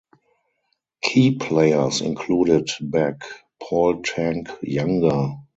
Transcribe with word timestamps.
Key 1.03 1.35
players 1.35 2.01
included 2.01 2.69
back 2.81 3.21
Paul 3.61 4.01
"Tank" 4.01 4.49
Younger. 4.63 5.35